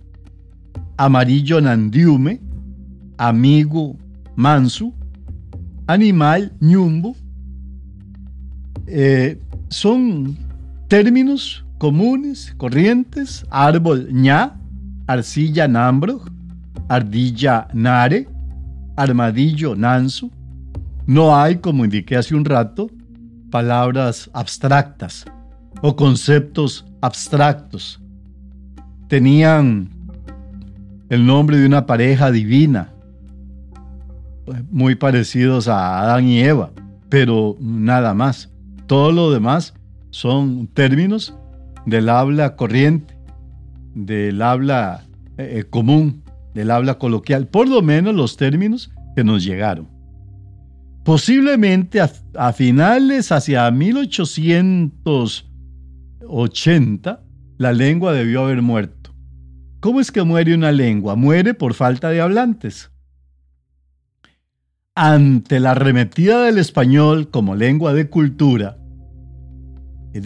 amarillo 0.97 1.61
nandiume, 1.61 2.41
amigo 3.19 3.95
mansu, 4.39 4.93
animal 5.85 6.53
ñumbo. 6.61 7.13
Eh, 8.87 9.37
son 9.67 10.37
términos 10.87 11.65
comunes, 11.77 12.53
corrientes, 12.57 13.45
árbol 13.49 14.07
ña, 14.13 14.53
arcilla 15.07 15.67
nambro, 15.67 16.21
ardilla 16.87 17.67
nare, 17.73 18.27
armadillo 18.95 19.75
nansu. 19.75 20.31
No 21.05 21.35
hay, 21.35 21.57
como 21.57 21.83
indiqué 21.83 22.15
hace 22.15 22.33
un 22.33 22.45
rato, 22.45 22.89
palabras 23.51 24.29
abstractas 24.33 25.25
o 25.81 25.95
conceptos 25.97 26.85
abstractos. 27.01 27.99
Tenían 29.09 29.89
el 31.09 31.25
nombre 31.25 31.57
de 31.57 31.65
una 31.65 31.85
pareja 31.85 32.31
divina, 32.31 32.93
muy 34.69 34.95
parecidos 34.95 35.67
a 35.67 36.01
Adán 36.01 36.27
y 36.27 36.39
Eva, 36.39 36.71
pero 37.09 37.55
nada 37.59 38.13
más. 38.13 38.51
Todo 38.87 39.11
lo 39.11 39.31
demás 39.31 39.73
son 40.09 40.67
términos 40.67 41.35
del 41.85 42.09
habla 42.09 42.55
corriente, 42.55 43.17
del 43.93 44.41
habla 44.41 45.05
eh, 45.37 45.59
eh, 45.59 45.63
común, 45.69 46.23
del 46.53 46.71
habla 46.71 46.97
coloquial, 46.97 47.47
por 47.47 47.67
lo 47.67 47.81
menos 47.81 48.15
los 48.15 48.37
términos 48.37 48.91
que 49.15 49.23
nos 49.23 49.43
llegaron. 49.43 49.87
Posiblemente 51.03 52.01
a, 52.01 52.11
a 52.35 52.53
finales 52.53 53.31
hacia 53.31 53.69
1800 53.71 55.49
80, 56.29 57.21
la 57.57 57.73
lengua 57.73 58.13
debió 58.13 58.43
haber 58.43 58.61
muerto. 58.61 59.13
¿Cómo 59.79 59.99
es 59.99 60.11
que 60.11 60.23
muere 60.23 60.53
una 60.53 60.71
lengua? 60.71 61.15
Muere 61.15 61.53
por 61.53 61.73
falta 61.73 62.09
de 62.09 62.21
hablantes. 62.21 62.91
Ante 65.01 65.61
la 65.61 65.71
arremetida 65.71 66.43
del 66.43 66.57
español 66.57 67.29
como 67.29 67.55
lengua 67.55 67.93
de 67.93 68.09
cultura, 68.09 68.77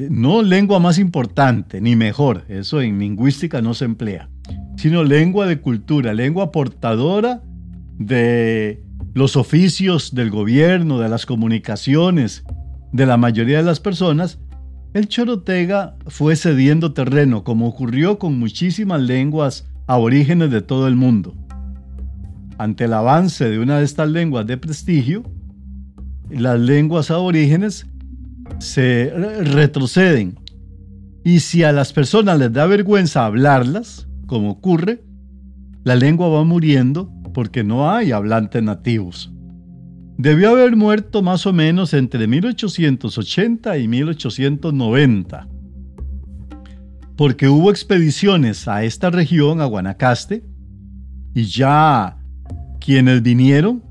no 0.09 0.41
lengua 0.41 0.79
más 0.79 0.97
importante 0.97 1.79
ni 1.79 1.95
mejor, 1.95 2.45
eso 2.47 2.81
en 2.81 2.97
lingüística 2.97 3.61
no 3.61 3.75
se 3.75 3.85
emplea, 3.85 4.31
sino 4.75 5.03
lengua 5.03 5.45
de 5.45 5.61
cultura, 5.61 6.15
lengua 6.15 6.51
portadora 6.51 7.43
de 7.99 8.83
los 9.13 9.35
oficios 9.35 10.15
del 10.15 10.31
gobierno, 10.31 10.97
de 10.97 11.09
las 11.09 11.27
comunicaciones, 11.27 12.43
de 12.91 13.05
la 13.05 13.17
mayoría 13.17 13.57
de 13.57 13.65
las 13.65 13.79
personas, 13.79 14.39
el 14.95 15.07
chorotega 15.07 15.97
fue 16.07 16.35
cediendo 16.35 16.93
terreno, 16.93 17.43
como 17.43 17.67
ocurrió 17.67 18.17
con 18.17 18.39
muchísimas 18.39 19.01
lenguas 19.01 19.67
aborígenes 19.85 20.49
de 20.49 20.63
todo 20.63 20.87
el 20.87 20.95
mundo. 20.95 21.35
Ante 22.57 22.85
el 22.85 22.93
avance 22.93 23.49
de 23.49 23.59
una 23.59 23.79
de 23.79 23.85
estas 23.85 24.09
lenguas 24.09 24.45
de 24.45 24.57
prestigio, 24.57 25.23
las 26.29 26.59
lenguas 26.59 27.11
aborígenes 27.11 27.87
se 28.59 29.11
retroceden. 29.43 30.39
Y 31.23 31.39
si 31.39 31.63
a 31.63 31.71
las 31.71 31.93
personas 31.93 32.37
les 32.37 32.51
da 32.51 32.65
vergüenza 32.67 33.25
hablarlas, 33.25 34.07
como 34.27 34.51
ocurre, 34.51 35.03
la 35.83 35.95
lengua 35.95 36.27
va 36.29 36.43
muriendo 36.43 37.11
porque 37.33 37.63
no 37.63 37.89
hay 37.89 38.11
hablantes 38.11 38.61
nativos. 38.61 39.31
Debió 40.17 40.51
haber 40.51 40.75
muerto 40.75 41.21
más 41.23 41.45
o 41.47 41.53
menos 41.53 41.93
entre 41.93 42.27
1880 42.27 43.77
y 43.77 43.87
1890, 43.87 45.47
porque 47.17 47.47
hubo 47.47 47.71
expediciones 47.71 48.67
a 48.67 48.83
esta 48.83 49.09
región, 49.09 49.59
a 49.59 49.65
Guanacaste, 49.65 50.45
y 51.33 51.45
ya 51.45 52.17
quienes 52.83 53.21
vinieron 53.21 53.83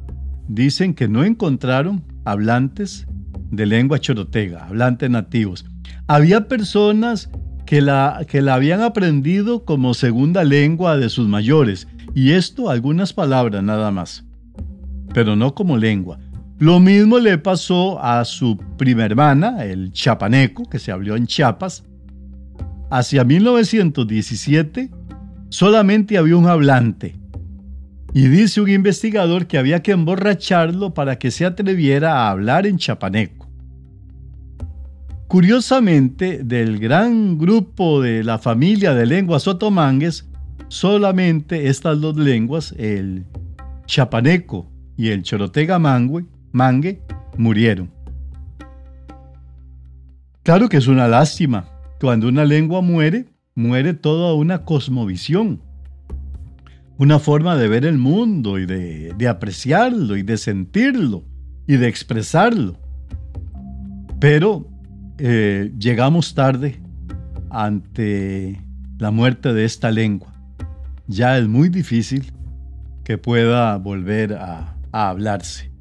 dicen 0.49 0.95
que 0.95 1.09
no 1.09 1.25
encontraron 1.25 2.05
hablantes 2.25 3.07
de 3.51 3.67
lengua 3.67 3.99
chorotega, 3.99 4.67
hablantes 4.67 5.09
nativos. 5.09 5.65
Había 6.07 6.49
personas 6.49 7.31
que 7.65 7.81
la, 7.81 8.25
que 8.29 8.43
la 8.43 8.55
habían 8.55 8.83
aprendido 8.83 9.65
como 9.65 9.95
segunda 9.95 10.45
lengua 10.45 10.97
de 10.97 11.09
sus 11.09 11.27
mayores, 11.29 11.89
y 12.15 12.33
esto 12.33 12.69
algunas 12.69 13.13
palabras 13.13 13.63
nada 13.63 13.91
más 13.91 14.25
pero 15.13 15.37
no 15.37 15.55
como 15.55 15.77
lengua. 15.77 16.19
Lo 16.59 16.81
mismo 16.81 17.19
le 17.19 17.39
pasó 17.39 18.03
a 18.03 18.25
su 18.25 18.57
prima 18.77 19.05
hermana, 19.05 19.65
el 19.65 19.93
chapaneco, 19.93 20.69
que 20.69 20.79
se 20.79 20.93
habló 20.93 21.17
en 21.17 21.27
Chiapas. 21.27 21.85
Hacia 22.91 23.25
1917 23.25 24.91
solamente 25.49 26.19
había 26.19 26.37
un 26.37 26.47
hablante. 26.47 27.19
Y 28.15 28.29
dice 28.29 28.61
un 28.61 28.69
investigador 28.69 29.47
que 29.47 29.57
había 29.57 29.83
que 29.83 29.93
emborracharlo 29.93 30.93
para 30.93 31.19
que 31.19 31.31
se 31.31 31.47
atreviera 31.47 32.15
a 32.15 32.31
hablar 32.31 32.67
en 32.67 32.77
chapaneco. 32.77 33.49
Curiosamente, 35.29 36.45
del 36.45 36.79
gran 36.79 37.39
grupo 37.39 38.03
de 38.03 38.23
la 38.23 38.39
familia 38.39 38.95
de 38.95 39.07
lenguas 39.07 39.49
otomangues, 39.49 40.29
solamente 40.69 41.69
estas 41.69 42.03
dos 42.03 42.17
lenguas, 42.17 42.75
el 42.77 43.25
chapaneco 43.87 44.71
y 44.97 45.09
el 45.09 45.23
chorotega 45.23 45.79
mangue, 45.79 46.27
mangue 46.53 47.01
murieron. 47.39 47.91
Claro 50.43 50.69
que 50.69 50.77
es 50.77 50.87
una 50.87 51.09
lástima. 51.09 51.67
Cuando 52.01 52.29
una 52.29 52.45
lengua 52.45 52.83
muere, 52.83 53.27
muere 53.55 53.95
toda 53.95 54.35
una 54.35 54.65
cosmovisión, 54.65 55.63
una 57.03 57.19
forma 57.19 57.57
de 57.57 57.67
ver 57.67 57.85
el 57.85 57.99
mundo 57.99 58.61
y 58.61 58.65
de, 58.65 59.29
apreciarlo 59.29 60.17
y 60.17 60.23
de 60.23 60.37
sentirlo 60.37 61.25
y 61.67 61.77
de 61.77 61.89
expresarlo. 61.89 62.79
Pero 64.21 64.69
eh, 65.19 65.73
llegamos 65.77 66.33
tarde 66.35 66.81
ante 67.51 68.63
la 68.99 69.11
muerte 69.11 69.53
de 69.53 69.65
esta 69.65 69.91
lengua. 69.91 70.33
Ya 71.09 71.37
es 71.39 71.49
muy 71.49 71.71
difícil 71.71 72.31
que 73.03 73.19
pueda 73.19 73.77
volver 73.79 74.35
a, 74.35 74.77
a 74.93 75.09
hablarse. 75.09 75.73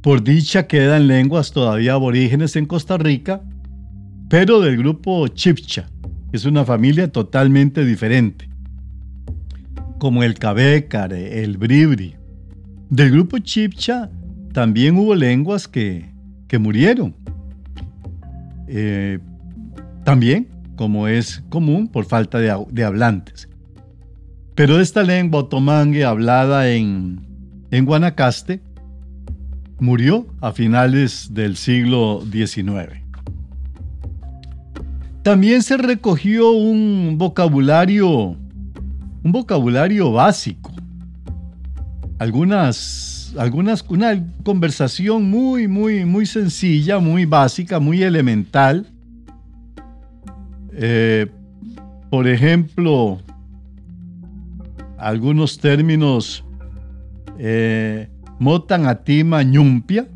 Por 0.00 0.24
dicha 0.24 0.66
quedan 0.66 1.06
lenguas 1.06 1.52
todavía 1.52 1.92
aborígenes 1.92 2.56
en 2.56 2.66
Costa 2.66 2.98
Rica, 2.98 3.40
pero 4.28 4.60
del 4.60 4.78
grupo 4.78 5.28
Chipcha, 5.28 5.86
es 6.32 6.44
una 6.44 6.64
familia 6.64 7.12
totalmente 7.12 7.84
diferente, 7.84 8.49
como 10.00 10.24
el 10.24 10.34
Cabécar, 10.34 11.12
el 11.12 11.56
Bribri. 11.56 12.16
Del 12.88 13.12
grupo 13.12 13.38
Chipcha 13.38 14.10
también 14.52 14.98
hubo 14.98 15.14
lenguas 15.14 15.68
que, 15.68 16.10
que 16.48 16.58
murieron. 16.58 17.14
Eh, 18.66 19.20
también, 20.02 20.48
como 20.74 21.06
es 21.06 21.44
común, 21.48 21.86
por 21.86 22.04
falta 22.04 22.38
de, 22.38 22.52
de 22.72 22.82
hablantes. 22.82 23.48
Pero 24.56 24.80
esta 24.80 25.04
lengua 25.04 25.42
otomangue 25.42 26.04
hablada 26.04 26.68
en 26.68 27.30
en 27.70 27.84
Guanacaste, 27.84 28.60
murió 29.78 30.26
a 30.40 30.52
finales 30.52 31.32
del 31.32 31.56
siglo 31.56 32.22
XIX. 32.30 33.00
También 35.22 35.62
se 35.62 35.76
recogió 35.76 36.50
un 36.50 37.16
vocabulario 37.16 38.36
un 39.22 39.32
vocabulario 39.32 40.12
básico, 40.12 40.72
algunas, 42.18 43.34
algunas, 43.38 43.84
una 43.88 44.24
conversación 44.42 45.28
muy, 45.30 45.68
muy, 45.68 46.04
muy 46.04 46.26
sencilla, 46.26 46.98
muy 46.98 47.24
básica, 47.24 47.80
muy 47.80 48.02
elemental. 48.02 48.86
Eh, 50.72 51.26
por 52.10 52.26
ejemplo, 52.26 53.20
algunos 54.98 55.58
términos 55.58 56.44
eh, 57.38 58.08
motan 58.38 58.86
atima 58.86 59.42
ñumpia, 59.42 60.08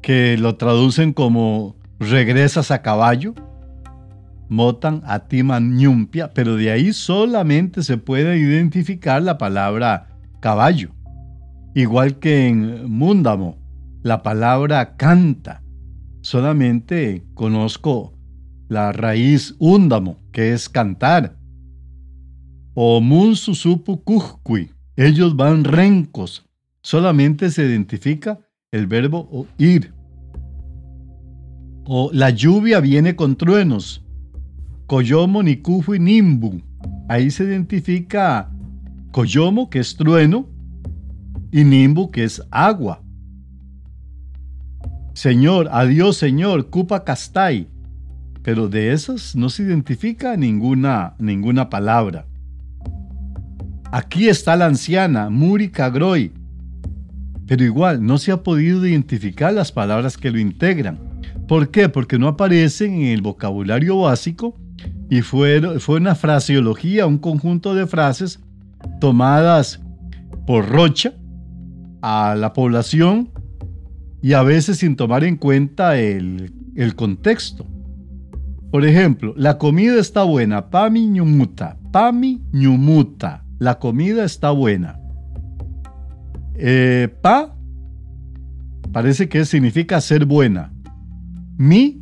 que 0.00 0.36
lo 0.38 0.56
traducen 0.56 1.12
como 1.12 1.76
regresas 1.98 2.70
a 2.70 2.82
caballo 2.82 3.34
motan 4.48 5.02
atiman 5.04 5.76
ñumpia, 5.76 6.32
pero 6.32 6.56
de 6.56 6.70
ahí 6.70 6.92
solamente 6.92 7.82
se 7.82 7.98
puede 7.98 8.38
identificar 8.38 9.22
la 9.22 9.38
palabra 9.38 10.18
caballo. 10.40 10.90
Igual 11.74 12.18
que 12.18 12.48
en 12.48 12.90
Múndamo, 12.90 13.58
la 14.02 14.22
palabra 14.22 14.96
canta. 14.96 15.62
Solamente 16.22 17.24
conozco 17.34 18.14
la 18.68 18.92
raíz 18.92 19.54
úndamo, 19.58 20.18
que 20.32 20.52
es 20.52 20.68
cantar. 20.68 21.36
O 22.74 23.00
mun 23.00 23.36
susupu 23.36 24.02
ellos 24.96 25.36
van 25.36 25.64
rencos. 25.64 26.44
Solamente 26.82 27.50
se 27.50 27.64
identifica 27.64 28.40
el 28.72 28.86
verbo 28.86 29.46
ir. 29.58 29.92
O 31.84 32.10
la 32.12 32.30
lluvia 32.30 32.80
viene 32.80 33.16
con 33.16 33.36
truenos. 33.36 34.04
Koyomo, 34.88 35.42
Nikufu 35.42 35.96
y 35.96 35.98
Nimbu. 35.98 36.62
Ahí 37.08 37.30
se 37.30 37.44
identifica 37.44 38.48
Koyomo, 39.12 39.68
que 39.68 39.80
es 39.80 39.94
trueno, 39.94 40.48
y 41.52 41.62
Nimbu, 41.62 42.10
que 42.10 42.24
es 42.24 42.42
agua. 42.50 43.02
Señor, 45.12 45.68
adiós 45.72 46.16
Señor, 46.16 46.70
Kupa 46.70 47.04
Kastai. 47.04 47.68
Pero 48.42 48.68
de 48.68 48.92
esas 48.94 49.36
no 49.36 49.50
se 49.50 49.64
identifica 49.64 50.38
ninguna, 50.38 51.14
ninguna 51.18 51.68
palabra. 51.68 52.24
Aquí 53.92 54.30
está 54.30 54.56
la 54.56 54.66
anciana, 54.66 55.28
Muri 55.28 55.68
Kagroi. 55.68 56.32
Pero 57.46 57.62
igual 57.62 58.02
no 58.06 58.16
se 58.16 58.32
ha 58.32 58.42
podido 58.42 58.86
identificar 58.86 59.52
las 59.52 59.70
palabras 59.70 60.16
que 60.16 60.30
lo 60.30 60.38
integran. 60.38 60.98
¿Por 61.46 61.70
qué? 61.70 61.90
Porque 61.90 62.18
no 62.18 62.26
aparecen 62.26 62.94
en 62.94 63.08
el 63.08 63.20
vocabulario 63.20 63.98
básico 64.00 64.54
y 65.10 65.22
fue, 65.22 65.80
fue 65.80 65.96
una 65.96 66.14
fraseología, 66.14 67.06
un 67.06 67.18
conjunto 67.18 67.74
de 67.74 67.86
frases 67.86 68.40
tomadas 69.00 69.80
por 70.46 70.68
Rocha 70.68 71.14
a 72.02 72.34
la 72.36 72.52
población 72.52 73.30
y 74.22 74.32
a 74.32 74.42
veces 74.42 74.78
sin 74.78 74.96
tomar 74.96 75.24
en 75.24 75.36
cuenta 75.36 75.98
el, 75.98 76.52
contexto. 76.96 77.66
Por 78.70 78.84
ejemplo, 78.84 79.34
la 79.36 79.58
comida 79.58 79.98
está 79.98 80.22
buena, 80.24 80.70
pami 80.70 81.06
ñumuta, 81.06 81.78
pami 81.90 82.42
ñumuta, 82.52 83.44
la 83.58 83.78
comida 83.78 84.24
está 84.24 84.50
buena. 84.50 85.00
Eh, 86.54 87.08
pa 87.22 87.54
parece 88.92 89.28
que 89.28 89.44
significa 89.44 90.00
ser 90.00 90.24
buena. 90.26 90.72
Mi 91.56 91.97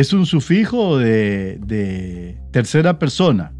es 0.00 0.12
un 0.12 0.26
sufijo 0.26 0.98
de, 0.98 2.38
tercera 2.50 2.98
persona. 2.98 3.54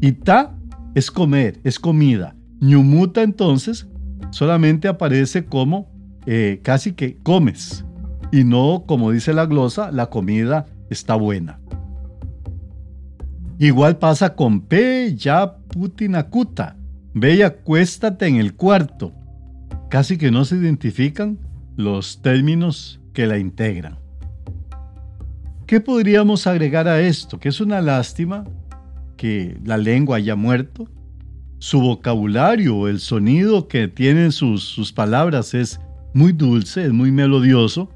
Y 0.00 0.10
ta 0.10 0.52
es 0.96 1.12
comer, 1.12 1.60
es 1.62 1.78
comida. 1.78 2.34
Ñumuta 2.60 3.22
entonces 3.22 3.86
solamente 4.30 4.88
aparece 4.88 5.44
como 5.44 5.92
eh, 6.26 6.58
casi 6.64 6.92
que 6.92 7.18
comes. 7.18 7.84
Y 8.32 8.42
no, 8.42 8.82
como 8.88 9.12
dice 9.12 9.32
la 9.32 9.46
glosa, 9.46 9.92
la 9.92 10.06
comida 10.06 10.66
está 10.90 11.14
buena. 11.14 11.60
Igual 13.60 13.98
pasa 13.98 14.34
con 14.34 14.60
P, 14.60 15.14
ya 15.14 15.58
putinacuta. 15.68 16.76
Ve 17.14 17.36
y 17.36 17.42
acuéstate 17.42 18.26
en 18.26 18.36
el 18.36 18.54
cuarto. 18.54 19.12
Casi 19.88 20.18
que 20.18 20.32
no 20.32 20.44
se 20.44 20.56
identifican 20.56 21.38
los 21.76 22.22
términos 22.22 23.00
que 23.12 23.28
la 23.28 23.38
integran. 23.38 24.03
¿Qué 25.66 25.80
podríamos 25.80 26.46
agregar 26.46 26.88
a 26.88 27.00
esto? 27.00 27.40
Que 27.40 27.48
es 27.48 27.58
una 27.58 27.80
lástima 27.80 28.44
que 29.16 29.58
la 29.64 29.78
lengua 29.78 30.18
haya 30.18 30.36
muerto. 30.36 30.88
Su 31.58 31.80
vocabulario, 31.80 32.86
el 32.86 33.00
sonido 33.00 33.66
que 33.66 33.88
tienen 33.88 34.30
sus, 34.30 34.62
sus 34.62 34.92
palabras 34.92 35.54
es 35.54 35.80
muy 36.12 36.32
dulce, 36.32 36.84
es 36.84 36.92
muy 36.92 37.10
melodioso, 37.10 37.88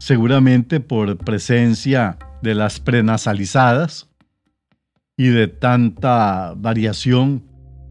seguramente 0.00 0.80
por 0.80 1.16
presencia 1.16 2.18
de 2.42 2.56
las 2.56 2.80
prenasalizadas 2.80 4.10
y 5.16 5.28
de 5.28 5.46
tanta 5.46 6.54
variación 6.56 7.44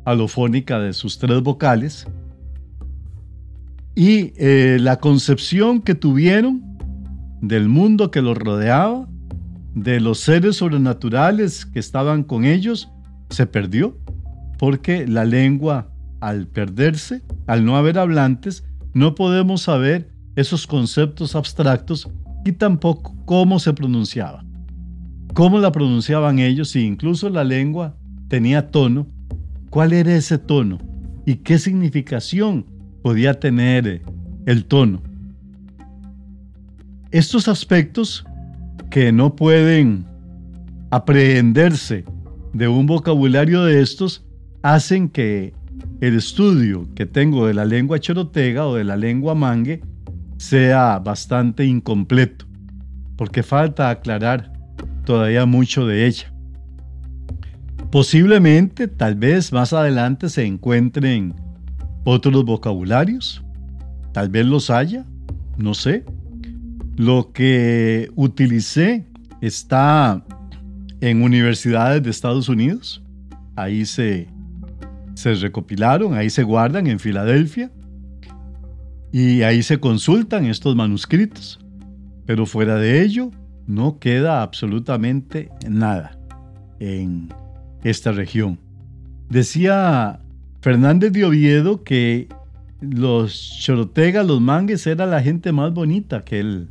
alofónica 0.03 0.79
de 0.79 0.91
sus 0.91 1.17
tres 1.17 1.41
vocales. 1.41 2.07
Y 3.95 4.33
eh, 4.35 4.79
la 4.81 4.97
concepción 4.97 5.81
que 5.81 5.95
tuvieron 5.95 6.77
del 7.39 7.69
mundo 7.69 8.11
que 8.11 8.21
los 8.21 8.37
rodeaba 8.37 9.07
de 9.75 9.99
los 9.99 10.19
seres 10.19 10.57
sobrenaturales 10.57 11.65
que 11.65 11.79
estaban 11.79 12.23
con 12.23 12.45
ellos 12.45 12.89
se 13.29 13.45
perdió, 13.47 13.97
porque 14.59 15.07
la 15.07 15.25
lengua, 15.25 15.89
al 16.19 16.47
perderse, 16.47 17.21
al 17.47 17.65
no 17.65 17.75
haber 17.75 17.97
hablantes, 17.97 18.63
no 18.93 19.15
podemos 19.15 19.63
saber 19.63 20.11
esos 20.35 20.67
conceptos 20.67 21.35
abstractos 21.35 22.09
y 22.45 22.53
tampoco 22.53 23.15
cómo 23.25 23.59
se 23.59 23.73
pronunciaba. 23.73 24.45
Cómo 25.33 25.57
la 25.57 25.71
pronunciaban 25.71 26.39
ellos 26.39 26.69
si 26.69 26.81
incluso 26.81 27.29
la 27.29 27.43
lengua 27.43 27.95
tenía 28.27 28.69
tono, 28.69 29.07
cuál 29.69 29.93
era 29.93 30.15
ese 30.15 30.37
tono 30.37 30.77
y 31.25 31.35
qué 31.37 31.57
significación 31.57 32.65
podía 33.01 33.39
tener 33.39 34.03
el 34.45 34.65
tono. 34.65 35.01
Estos 37.11 37.47
aspectos 37.47 38.25
que 38.93 39.11
no 39.11 39.35
pueden 39.35 40.05
aprehenderse 40.91 42.05
de 42.53 42.67
un 42.67 42.85
vocabulario 42.85 43.63
de 43.63 43.81
estos 43.81 44.23
hacen 44.61 45.09
que 45.09 45.55
el 45.99 46.15
estudio 46.15 46.87
que 46.93 47.07
tengo 47.07 47.47
de 47.47 47.55
la 47.55 47.65
lengua 47.65 47.99
chorotega 47.99 48.67
o 48.67 48.75
de 48.75 48.83
la 48.83 48.95
lengua 48.95 49.33
mangue 49.33 49.81
sea 50.37 50.99
bastante 50.99 51.65
incompleto, 51.65 52.45
porque 53.15 53.41
falta 53.41 53.89
aclarar 53.89 54.53
todavía 55.05 55.47
mucho 55.47 55.87
de 55.87 56.05
ella. 56.05 56.31
Posiblemente, 57.89 58.87
tal 58.87 59.15
vez 59.15 59.51
más 59.51 59.73
adelante 59.73 60.29
se 60.29 60.45
encuentren 60.45 61.33
otros 62.03 62.45
vocabularios, 62.45 63.43
tal 64.11 64.29
vez 64.29 64.45
los 64.45 64.69
haya, 64.69 65.03
no 65.57 65.73
sé, 65.73 66.05
lo 66.95 67.31
que 67.33 68.09
utilicé 68.15 69.05
está 69.41 70.23
en 71.01 71.21
universidades 71.21 72.03
de 72.03 72.09
Estados 72.09 72.49
Unidos. 72.49 73.03
Ahí 73.55 73.85
se, 73.85 74.27
se 75.15 75.33
recopilaron, 75.35 76.13
ahí 76.13 76.29
se 76.29 76.43
guardan 76.43 76.87
en 76.87 76.99
Filadelfia. 76.99 77.71
Y 79.11 79.43
ahí 79.43 79.61
se 79.61 79.79
consultan 79.79 80.45
estos 80.45 80.75
manuscritos. 80.75 81.59
Pero 82.25 82.45
fuera 82.45 82.75
de 82.75 83.03
ello, 83.03 83.31
no 83.67 83.99
queda 83.99 84.41
absolutamente 84.41 85.49
nada 85.69 86.17
en 86.79 87.29
esta 87.83 88.11
región. 88.11 88.59
Decía 89.29 90.19
Fernández 90.61 91.11
de 91.11 91.25
Oviedo 91.25 91.83
que 91.83 92.27
los 92.81 93.59
chorotegas, 93.61 94.25
los 94.25 94.41
mangues, 94.41 94.87
era 94.87 95.05
la 95.05 95.21
gente 95.21 95.51
más 95.51 95.73
bonita 95.73 96.23
que 96.23 96.39
él 96.39 96.69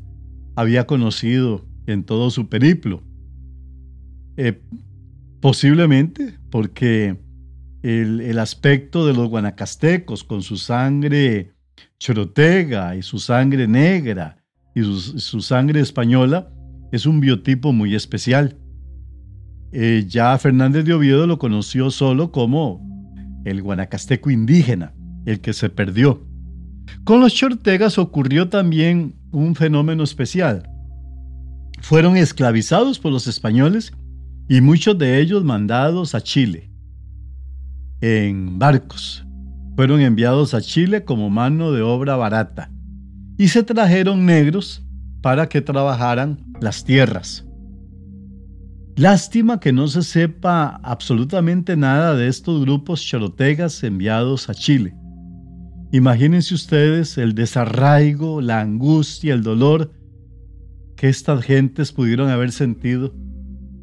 había 0.56 0.86
conocido 0.86 1.64
en 1.86 2.04
todo 2.04 2.30
su 2.30 2.48
periplo. 2.48 3.02
Eh, 4.36 4.62
posiblemente 5.40 6.38
porque 6.50 7.18
el, 7.82 8.38
aspecto 8.38 9.06
de 9.06 9.12
los 9.12 9.28
guanacastecos 9.28 10.24
con 10.24 10.42
su 10.42 10.56
sangre 10.56 11.52
chorotega 11.98 12.96
y 12.96 13.02
su 13.02 13.18
sangre 13.18 13.66
negra 13.66 14.36
y 14.74 14.82
su, 14.82 15.40
sangre 15.40 15.80
española 15.80 16.50
es 16.92 17.06
un 17.06 17.20
biotipo 17.20 17.72
muy 17.72 17.94
especial. 17.94 18.56
Eh, 19.72 20.04
ya 20.06 20.36
Fernández 20.38 20.84
de 20.84 20.94
Oviedo 20.94 21.26
lo 21.26 21.38
conoció 21.38 21.90
solo 21.90 22.30
como 22.30 22.80
el 23.44 23.62
guanacasteco 23.62 24.30
indígena, 24.30 24.94
el 25.26 25.40
que 25.40 25.52
se 25.52 25.68
perdió. 25.68 26.26
Con 27.04 27.20
los 27.20 27.34
chortegas 27.34 27.98
ocurrió 27.98 28.48
también 28.48 29.14
un 29.32 29.54
fenómeno 29.54 30.04
especial. 30.04 30.68
Fueron 31.80 32.16
esclavizados 32.16 32.98
por 32.98 33.12
los 33.12 33.26
españoles 33.26 33.92
y 34.48 34.60
muchos 34.60 34.96
de 34.98 35.20
ellos 35.20 35.44
mandados 35.44 36.14
a 36.14 36.20
Chile 36.20 36.70
en 38.00 38.58
barcos. 38.58 39.24
Fueron 39.76 40.00
enviados 40.00 40.54
a 40.54 40.60
Chile 40.60 41.04
como 41.04 41.30
mano 41.30 41.72
de 41.72 41.82
obra 41.82 42.16
barata 42.16 42.70
y 43.38 43.48
se 43.48 43.62
trajeron 43.62 44.26
negros 44.26 44.84
para 45.22 45.48
que 45.48 45.62
trabajaran 45.62 46.38
las 46.60 46.84
tierras. 46.84 47.46
Lástima 48.96 49.58
que 49.58 49.72
no 49.72 49.88
se 49.88 50.02
sepa 50.02 50.80
absolutamente 50.82 51.76
nada 51.76 52.14
de 52.14 52.28
estos 52.28 52.60
grupos 52.60 53.02
chorotegas 53.02 53.82
enviados 53.82 54.50
a 54.50 54.54
Chile. 54.54 54.94
Imagínense 55.92 56.54
ustedes 56.54 57.18
el 57.18 57.34
desarraigo, 57.34 58.40
la 58.40 58.62
angustia, 58.62 59.34
el 59.34 59.42
dolor 59.42 59.92
que 60.96 61.10
estas 61.10 61.44
gentes 61.44 61.92
pudieron 61.92 62.30
haber 62.30 62.50
sentido 62.50 63.14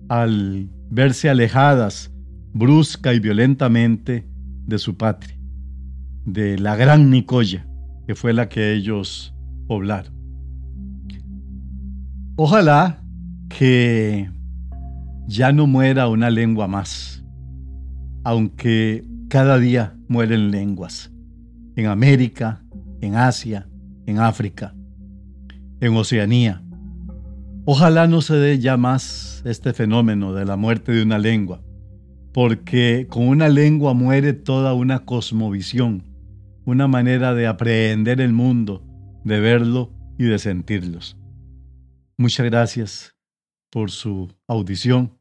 al 0.07 0.71
verse 0.89 1.29
alejadas 1.29 2.11
brusca 2.51 3.13
y 3.13 3.19
violentamente 3.19 4.27
de 4.65 4.79
su 4.79 4.97
patria, 4.97 5.37
de 6.25 6.57
la 6.57 6.75
gran 6.75 7.11
Nicoya, 7.11 7.67
que 8.07 8.15
fue 8.15 8.33
la 8.33 8.49
que 8.49 8.73
ellos 8.73 9.35
poblaron. 9.67 10.11
Ojalá 12.37 13.03
que 13.49 14.31
ya 15.27 15.51
no 15.51 15.67
muera 15.67 16.07
una 16.07 16.31
lengua 16.31 16.67
más, 16.67 17.23
aunque 18.23 19.05
cada 19.29 19.59
día 19.59 19.95
mueren 20.07 20.49
lenguas, 20.49 21.11
en 21.79 21.87
América, 21.87 22.61
en 22.99 23.15
Asia, 23.15 23.69
en 24.05 24.19
África, 24.19 24.75
en 25.79 25.95
Oceanía. 25.95 26.61
Ojalá 27.65 28.07
no 28.07 28.21
se 28.21 28.35
dé 28.35 28.59
ya 28.59 28.75
más 28.75 29.41
este 29.45 29.73
fenómeno 29.73 30.33
de 30.33 30.43
la 30.43 30.57
muerte 30.57 30.91
de 30.91 31.03
una 31.03 31.17
lengua, 31.17 31.61
porque 32.33 33.07
con 33.09 33.27
una 33.27 33.47
lengua 33.47 33.93
muere 33.93 34.33
toda 34.33 34.73
una 34.73 35.05
cosmovisión, 35.05 36.03
una 36.65 36.87
manera 36.87 37.33
de 37.33 37.47
aprehender 37.47 38.19
el 38.19 38.33
mundo, 38.33 38.83
de 39.23 39.39
verlo 39.39 39.93
y 40.17 40.25
de 40.25 40.37
sentirlos. 40.37 41.17
Muchas 42.17 42.45
gracias 42.45 43.15
por 43.69 43.89
su 43.89 44.33
audición 44.47 45.17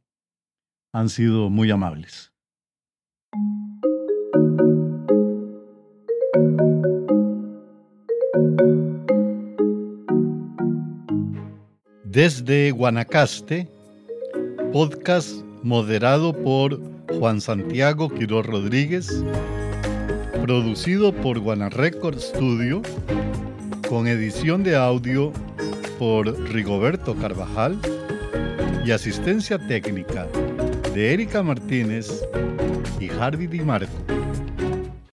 han 0.93 1.09
sido 1.09 1.51
muy 1.51 1.71
amables. 1.71 2.33
Desde 12.05 12.73
Guanacaste, 12.73 13.69
podcast 14.73 15.43
moderado 15.63 16.33
por 16.33 16.81
Juan 17.19 17.41
Santiago 17.41 18.09
Quiroz 18.09 18.47
Rodríguez, 18.47 19.25
producido 20.43 21.13
por 21.13 21.39
Guanarecord 21.39 22.19
Studio, 22.19 22.83
con 23.89 24.09
edición 24.09 24.65
de 24.65 24.75
audio 24.75 25.33
por 25.99 26.27
Rigoberto 26.51 27.15
Carvajal 27.15 27.79
y 28.85 28.91
asistencia 28.91 29.59
técnica 29.59 30.27
de 30.95 31.13
Erika 31.13 31.43
Martínez 31.43 32.27
y 32.99 33.11
Harvey 33.11 33.47
Di 33.47 33.61
Marco. 33.61 34.18